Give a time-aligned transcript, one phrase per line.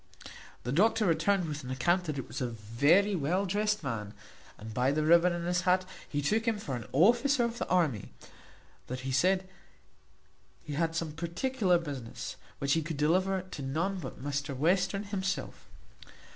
[0.63, 4.15] The doctor returned with an account that it was a very well drest man,
[4.57, 7.67] and by the ribbon in his hat he took him for an officer of the
[7.67, 8.11] army;
[8.87, 9.47] that he said
[10.63, 15.69] he had some particular business, which he could deliver to none but Mr Western himself.